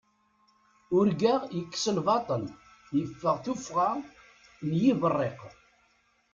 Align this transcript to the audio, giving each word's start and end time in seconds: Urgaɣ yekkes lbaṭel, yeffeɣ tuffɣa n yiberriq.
Urgaɣ 0.97 1.41
yekkes 1.57 1.85
lbaṭel, 1.97 2.43
yeffeɣ 2.97 3.35
tuffɣa 3.43 3.89
n 4.67 4.71
yiberriq. 4.81 5.39